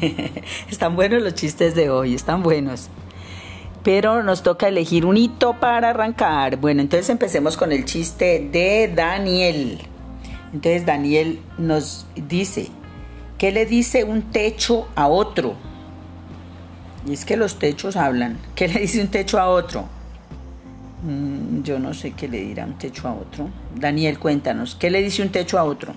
[0.70, 2.88] están buenos los chistes de hoy, están buenos.
[3.82, 6.56] Pero nos toca elegir un hito para arrancar.
[6.56, 9.80] Bueno, entonces empecemos con el chiste de Daniel.
[10.52, 12.68] Entonces Daniel nos dice,
[13.38, 15.56] ¿qué le dice un techo a otro?
[17.06, 18.38] Y es que los techos hablan.
[18.54, 19.88] ¿Qué le dice un techo a otro?
[21.02, 23.50] Mm, yo no sé qué le dirá un techo a otro.
[23.74, 25.92] Daniel, cuéntanos, ¿qué le dice un techo a otro?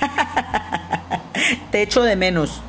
[1.70, 2.62] techo de menos.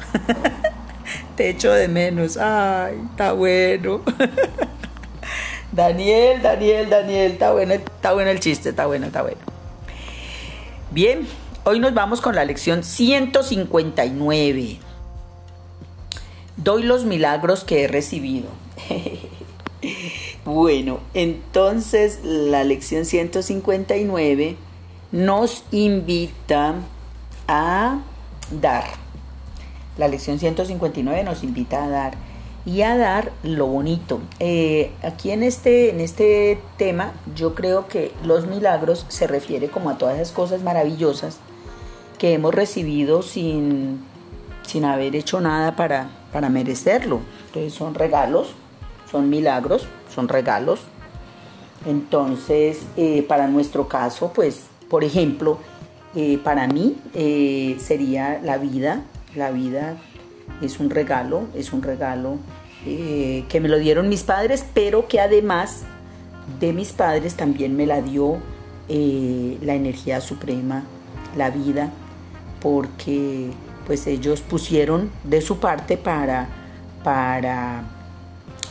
[1.36, 2.38] techo de menos.
[2.38, 4.02] Ay, está bueno.
[5.72, 9.38] Daniel, Daniel, Daniel, está bueno, está bueno el chiste, está bueno, está bueno.
[10.92, 11.28] Bien,
[11.64, 14.80] hoy nos vamos con la lección 159.
[16.58, 18.50] Doy los milagros que he recibido.
[20.46, 24.58] bueno, entonces la lección 159
[25.12, 26.76] nos invita
[27.48, 28.00] a
[28.62, 28.84] dar.
[29.98, 32.14] La lección 159 nos invita a dar
[32.66, 34.20] y a dar lo bonito.
[34.40, 39.90] Eh, aquí en este, en este tema yo creo que los milagros se refiere como
[39.90, 41.38] a todas esas cosas maravillosas
[42.18, 44.00] que hemos recibido sin,
[44.64, 47.22] sin haber hecho nada para, para merecerlo.
[47.48, 48.50] Entonces son regalos,
[49.10, 50.82] son milagros, son regalos.
[51.86, 55.60] Entonces, eh, para nuestro caso, pues, por ejemplo,
[56.16, 59.02] eh, para mí eh, sería la vida.
[59.36, 59.96] La vida
[60.62, 62.38] es un regalo, es un regalo
[62.86, 65.84] eh, que me lo dieron mis padres, pero que además
[66.60, 68.38] de mis padres también me la dio
[68.92, 70.84] la energía suprema,
[71.38, 71.92] la vida,
[72.60, 73.52] porque
[73.86, 76.48] pues ellos pusieron de su parte para,
[77.04, 77.84] para,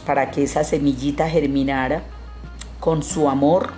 [0.05, 2.03] para que esa semillita germinara
[2.81, 3.71] con su amor.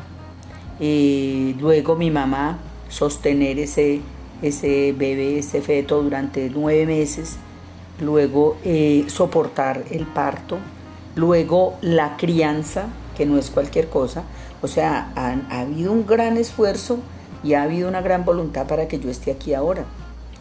[0.78, 2.58] luego mi mamá
[2.90, 4.00] sostener ese,
[4.42, 7.36] ese bebé, ese feto durante nueve meses,
[8.00, 10.58] luego eh, soportar el parto,
[11.14, 14.24] luego la crianza, que no es cualquier cosa,
[14.62, 16.98] o sea, ha, habido un gran esfuerzo
[17.42, 19.84] y ha habido una gran voluntad para que yo esté aquí ahora.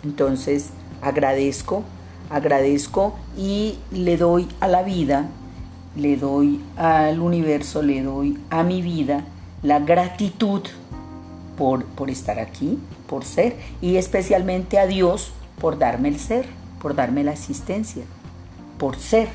[0.03, 0.71] Entonces,
[1.01, 1.83] agradezco,
[2.29, 5.29] agradezco y le doy a la vida,
[5.95, 9.25] le doy al universo, le doy a mi vida
[9.61, 10.61] la gratitud
[11.59, 16.45] por, estar aquí, por ser, y especialmente a Dios por darme el ser,
[16.81, 18.03] por darme la existencia,
[18.77, 19.27] por ser.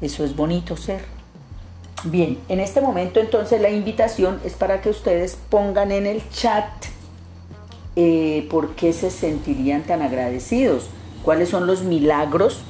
[0.00, 1.04] Eso es bonito ser.
[2.04, 6.64] Bien, en este momento entonces la invitación es para que ustedes pongan en el chat
[7.96, 10.86] eh, por qué se sentirían tan agradecidos,
[11.22, 12.62] cuáles son los milagros,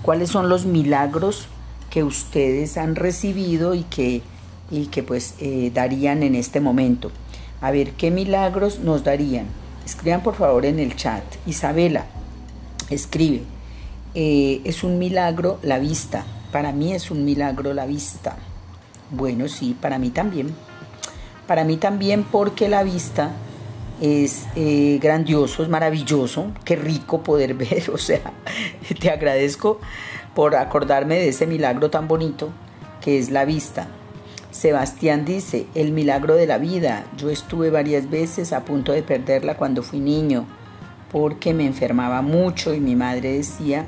[0.00, 1.48] cuáles son los milagros
[1.90, 4.22] que ustedes han recibido y que,
[4.70, 7.10] y que pues eh, darían en este momento
[7.60, 9.46] a ver qué milagros nos darían.
[9.84, 11.22] Escriban por favor en el chat.
[11.46, 12.06] Isabela,
[12.90, 13.42] escribe.
[14.14, 16.24] Eh, es un milagro la vista.
[16.52, 18.36] Para mí es un milagro la vista.
[19.10, 20.54] Bueno, sí, para mí también.
[21.46, 23.30] Para mí también porque la vista
[24.00, 26.52] es eh, grandioso, es maravilloso.
[26.64, 27.90] Qué rico poder ver.
[27.90, 28.32] O sea,
[29.00, 29.80] te agradezco
[30.34, 32.50] por acordarme de ese milagro tan bonito
[33.00, 33.88] que es la vista.
[34.56, 37.04] Sebastián dice, el milagro de la vida.
[37.18, 40.46] Yo estuve varias veces a punto de perderla cuando fui niño,
[41.12, 43.84] porque me enfermaba mucho y mi madre decía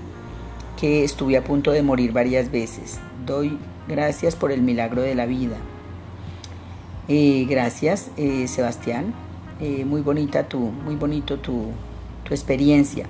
[0.79, 2.99] que estuve a punto de morir varias veces.
[3.25, 3.59] Doy
[3.89, 5.57] gracias por el milagro de la vida.
[7.09, 9.15] Eh, gracias, eh, Sebastián.
[9.63, 11.69] Eh, muy bonita tu, muy bonito tu,
[12.25, 13.07] tu experiencia.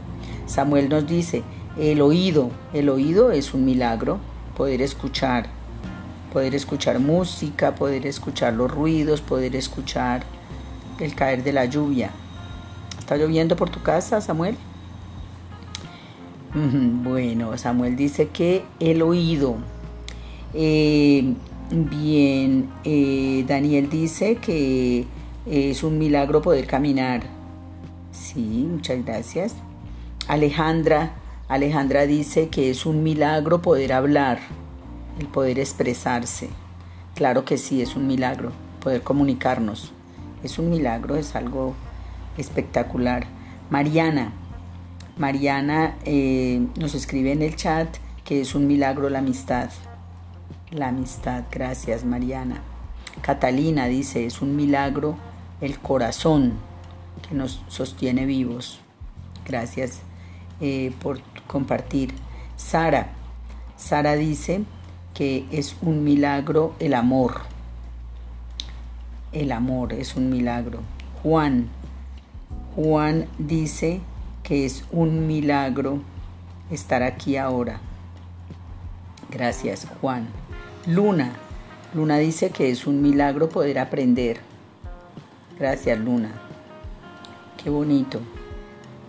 [0.47, 1.43] Samuel nos dice,
[1.77, 4.21] el oído, el oído es un milagro,
[4.57, 5.58] poder escuchar
[6.33, 10.22] poder escuchar música, poder escuchar los ruidos, poder escuchar
[11.00, 12.11] el caer de la lluvia.
[12.99, 14.56] ¿Está lloviendo por tu casa, Samuel?
[16.55, 19.56] Bueno, Samuel dice que el oído.
[20.55, 21.34] Eh,
[21.71, 25.06] bien, eh, Daniel dice que
[25.47, 27.23] es un milagro poder caminar.
[28.12, 29.55] Sí, muchas gracias.
[30.26, 31.12] Alejandra,
[31.49, 34.38] Alejandra dice que es un milagro poder hablar
[35.19, 36.49] el poder expresarse.
[37.15, 39.93] Claro que sí, es un milagro, poder comunicarnos.
[40.43, 41.75] Es un milagro, es algo
[42.37, 43.26] espectacular.
[43.70, 44.32] Mariana,
[45.17, 47.88] Mariana eh, nos escribe en el chat
[48.25, 49.70] que es un milagro la amistad.
[50.70, 52.62] La amistad, gracias Mariana.
[53.23, 55.17] Catalina dice, es un milagro
[55.61, 56.53] el corazón
[57.26, 58.81] que nos sostiene vivos.
[59.44, 60.00] Gracias
[60.61, 62.15] eh, por compartir.
[62.56, 63.09] Sara,
[63.76, 64.62] Sara dice,
[65.19, 67.41] que es un milagro el amor.
[69.32, 70.79] El amor es un milagro.
[71.25, 71.70] Juan,
[72.76, 74.00] Juan dice
[74.44, 75.99] que es un milagro
[76.70, 77.81] estar aquí ahora.
[79.29, 80.29] Gracias, Juan.
[80.87, 81.32] Luna.
[81.94, 84.38] Luna dice que es un milagro poder aprender.
[85.59, 86.31] Gracias, Luna.
[87.61, 88.20] Qué bonito.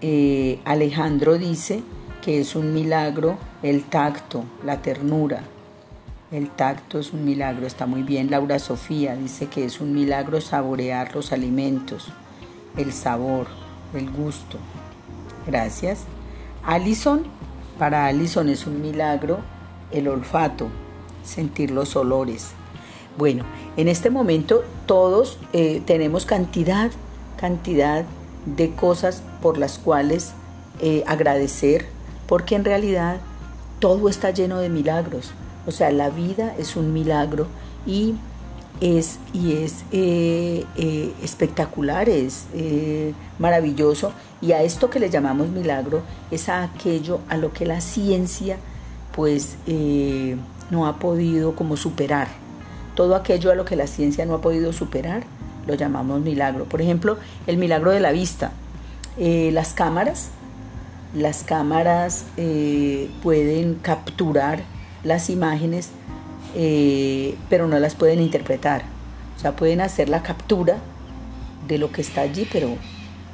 [0.02, 1.84] Eh, Alejandro dice
[2.24, 5.44] que es un milagro el tacto, la ternura.
[6.32, 8.30] El tacto es un milagro, está muy bien.
[8.30, 12.10] Laura Sofía dice que es un milagro saborear los alimentos,
[12.78, 13.48] el sabor,
[13.96, 14.58] el gusto.
[15.48, 16.02] Gracias.
[16.64, 17.24] Alison,
[17.80, 19.40] para Alison es un milagro
[19.92, 20.68] el olfato,
[21.24, 22.52] sentir los olores.
[23.18, 23.44] Bueno,
[23.76, 26.92] en este momento todos eh, tenemos cantidad,
[27.38, 28.06] cantidad
[28.46, 30.34] de cosas por las cuales
[30.80, 31.88] eh, agradecer,
[32.28, 33.18] porque en realidad
[33.80, 35.34] todo está lleno de milagros.
[35.68, 37.48] O sea, la vida es un milagro
[37.86, 38.16] y
[38.82, 44.14] es, y es eh, eh, espectacular, es eh, maravilloso.
[44.42, 46.02] Y a esto que le llamamos milagro
[46.32, 48.58] es a aquello a lo que la ciencia
[49.14, 49.58] pues
[50.70, 52.28] no ha podido como superar.
[52.96, 55.24] Todo aquello a lo que la ciencia no ha podido superar
[55.68, 56.66] lo llamamos milagro.
[56.66, 57.18] Por ejemplo,
[57.48, 58.52] el milagro de la vista.
[59.18, 60.30] las cámaras,
[61.14, 62.24] las cámaras
[63.22, 64.64] pueden capturar
[65.04, 65.90] las imágenes,
[66.56, 68.84] eh, pero no las pueden interpretar.
[69.38, 70.78] O sea, pueden hacer la captura
[71.68, 72.76] de lo que está allí, pero,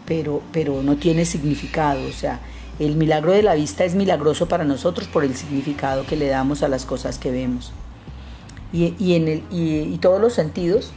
[0.05, 2.05] pero, pero no tiene significado.
[2.07, 2.39] O sea,
[2.79, 6.61] el milagro de la vista es milagroso para nosotros por el significado que le damos
[6.61, 7.71] a las cosas que vemos.
[8.73, 10.91] Y, en el, y, todos los sentidos,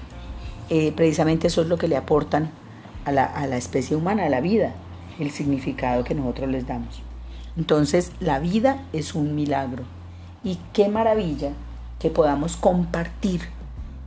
[0.68, 2.50] eh, precisamente eso es lo que le aportan
[3.04, 4.74] a la, a la especie humana, a la vida,
[5.20, 7.00] el significado que nosotros les damos.
[7.56, 9.84] Entonces, la vida es un milagro.
[10.44, 11.52] Y qué maravilla
[11.99, 13.43] que podamos compartir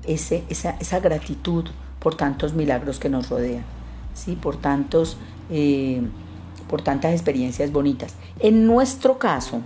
[0.03, 1.65] ese, esa, gratitud
[1.99, 3.63] por tantos milagros que nos rodean,
[4.13, 4.35] ¿sí?
[4.35, 5.17] por, tantos,
[5.49, 6.01] eh,
[6.69, 8.15] por tantas experiencias bonitas.
[8.39, 9.61] En nuestro caso,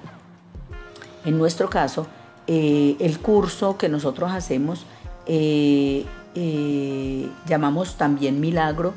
[1.24, 2.08] en nuestro caso,
[2.48, 4.86] eh, el curso que nosotros hacemos
[5.28, 6.06] eh,
[7.48, 8.94] llamamos también milagro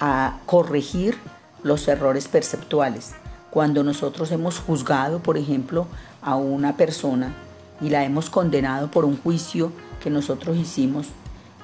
[0.00, 1.16] a corregir
[1.62, 3.12] los errores perceptuales.
[3.50, 5.86] Cuando nosotros hemos juzgado, por ejemplo,
[6.22, 7.34] a una persona
[7.80, 11.08] y la hemos condenado por un juicio que nosotros hicimos,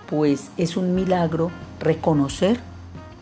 [0.08, 1.50] pues es un milagro
[1.80, 2.60] reconocer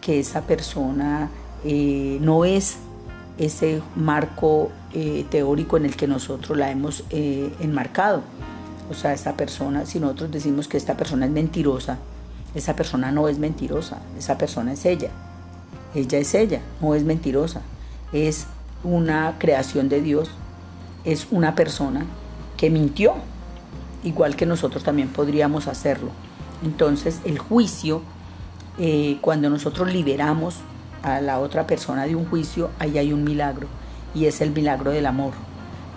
[0.00, 1.28] que esa persona
[1.64, 2.76] eh, no es
[3.38, 8.22] ese marco eh, teórico en el que nosotros la hemos eh, enmarcado.
[8.90, 11.98] O sea, esa persona, si nosotros decimos que esta persona es mentirosa,
[12.54, 15.10] esa persona no es mentirosa, esa persona es ella.
[15.94, 17.62] Ella es ella, no es mentirosa.
[18.12, 18.46] Es
[18.84, 20.30] una creación de Dios
[21.04, 22.04] es una persona
[22.56, 23.14] que mintió,
[24.04, 26.10] igual que nosotros también podríamos hacerlo.
[26.62, 28.02] Entonces el juicio,
[28.78, 30.56] eh, cuando nosotros liberamos
[31.02, 33.66] a la otra persona de un juicio, ahí hay un milagro,
[34.14, 35.32] y es el milagro del amor,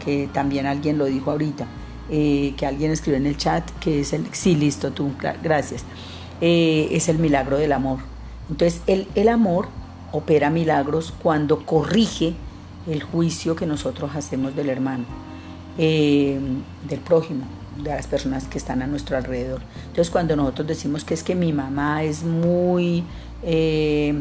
[0.03, 1.65] que también alguien lo dijo ahorita,
[2.09, 5.11] eh, que alguien escribió en el chat, que es el, sí, listo, tú,
[5.43, 5.83] gracias,
[6.41, 7.99] eh, es el milagro del amor.
[8.49, 9.67] Entonces el, el amor
[10.11, 12.33] opera milagros cuando corrige
[12.87, 15.05] el juicio que nosotros hacemos del hermano,
[15.77, 16.39] eh,
[16.87, 17.45] del prójimo,
[17.83, 19.61] de las personas que están a nuestro alrededor.
[19.87, 23.03] Entonces cuando nosotros decimos que es que mi mamá es muy,
[23.43, 24.13] eh,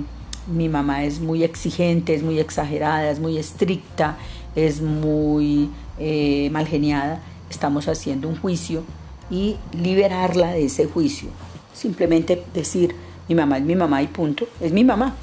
[0.47, 4.17] mi mamá es muy exigente, es muy exagerada, es muy estricta,
[4.55, 8.83] es muy eh, mal geniada, estamos haciendo un juicio
[9.31, 11.29] y liberarla de ese juicio.
[11.73, 12.95] Simplemente decir,
[13.29, 15.15] mi mamá es mi mamá y punto, es mi mamá,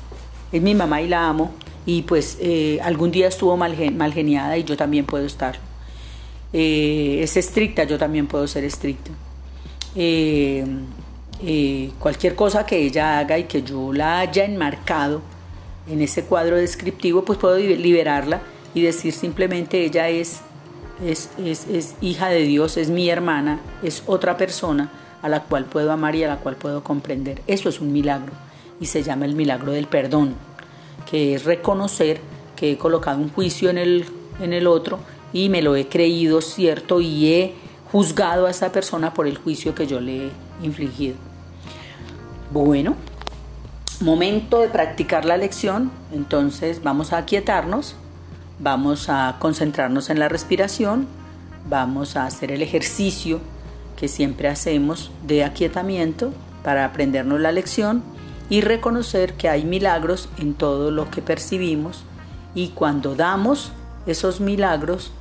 [0.52, 1.52] es mi mamá y la amo,
[1.86, 5.58] y pues eh, algún día estuvo mal, mal, geniada y yo también puedo estar.
[6.54, 9.12] Eh, es estricta, yo también puedo ser estricta.
[9.96, 10.66] Eh,
[12.00, 15.22] cualquier cosa que ella haga y que yo la haya enmarcado
[15.90, 18.42] en ese cuadro descriptivo, pues puedo liberarla
[18.74, 20.40] y decir simplemente ella es,
[21.06, 24.90] es, es, es hija de Dios, es mi hermana, es otra persona
[25.22, 27.42] a la cual puedo amar y a la cual puedo comprender.
[27.48, 28.32] Eso es un milagro
[28.80, 30.36] y se llama el milagro del perdón
[31.10, 32.22] que es reconocer
[32.56, 34.06] que he colocado un juicio en el,
[34.40, 35.00] en el otro
[35.32, 37.56] y me lo he creído cierto y he
[37.92, 40.32] juzgado a esa persona por el juicio que yo le he
[40.64, 41.16] infligido.
[42.52, 42.96] Bueno,
[44.00, 47.96] momento de practicar la lección, entonces vamos a aquietarnos,
[48.60, 51.08] vamos a concentrarnos en la respiración,
[51.70, 53.40] vamos a hacer el ejercicio
[53.98, 56.32] que siempre hacemos de aquietamiento
[56.64, 58.04] para aprendernos la lección
[58.50, 62.04] y reconocer que hay milagros en todo lo que percibimos
[62.56, 63.72] y cuando damos
[64.06, 65.12] esos milagros,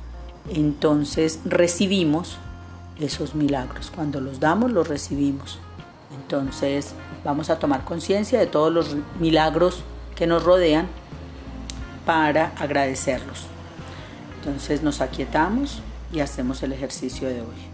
[0.49, 2.37] entonces recibimos
[2.99, 3.91] esos milagros.
[3.93, 5.59] Cuando los damos, los recibimos.
[6.21, 9.83] Entonces vamos a tomar conciencia de todos los milagros
[10.15, 10.87] que nos rodean
[12.05, 13.47] para agradecerlos.
[14.39, 17.72] Entonces nos aquietamos y hacemos el ejercicio de hoy.